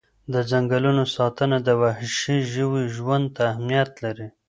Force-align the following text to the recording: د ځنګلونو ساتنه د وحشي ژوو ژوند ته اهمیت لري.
د 0.33 0.35
ځنګلونو 0.51 1.03
ساتنه 1.15 1.57
د 1.67 1.69
وحشي 1.81 2.37
ژوو 2.53 2.79
ژوند 2.95 3.25
ته 3.35 3.41
اهمیت 3.51 3.91
لري. 4.03 4.27